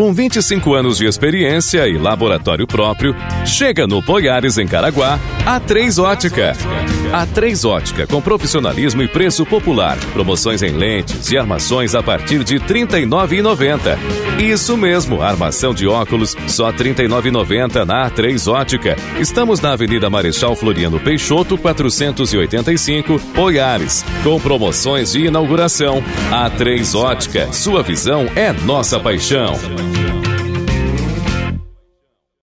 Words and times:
Com 0.00 0.14
25 0.14 0.72
anos 0.72 0.96
de 0.96 1.04
experiência 1.04 1.86
e 1.86 1.98
laboratório 1.98 2.66
próprio, 2.66 3.14
chega 3.44 3.86
no 3.86 4.02
Poiares 4.02 4.56
em 4.56 4.66
Caraguá 4.66 5.20
a 5.44 5.60
3 5.60 5.98
Ótica. 5.98 6.56
A 7.12 7.26
3 7.26 7.66
Ótica, 7.66 8.06
com 8.06 8.18
profissionalismo 8.18 9.02
e 9.02 9.08
preço 9.08 9.44
popular. 9.44 9.98
Promoções 10.14 10.62
em 10.62 10.70
lentes 10.70 11.30
e 11.30 11.36
armações 11.36 11.94
a 11.94 12.02
partir 12.02 12.42
de 12.44 12.56
R$ 12.56 12.64
39,90. 12.66 13.98
Isso 14.40 14.74
mesmo, 14.74 15.20
armação 15.20 15.74
de 15.74 15.86
óculos 15.86 16.34
só 16.48 16.70
R$ 16.70 16.78
39,90 16.78 17.84
na 17.84 18.08
A3 18.08 18.50
Ótica. 18.50 18.96
Estamos 19.18 19.60
na 19.60 19.72
Avenida 19.72 20.08
Marechal 20.08 20.56
Floriano 20.56 20.98
Peixoto, 20.98 21.58
485, 21.58 23.20
Poiares. 23.34 24.02
Com 24.24 24.40
promoções 24.40 25.12
de 25.12 25.26
inauguração. 25.26 26.02
A3 26.30 26.98
Ótica, 26.98 27.52
sua 27.52 27.82
visão 27.82 28.26
é 28.34 28.50
nossa 28.50 28.98
paixão. 28.98 29.58
Yeah. 29.92 30.29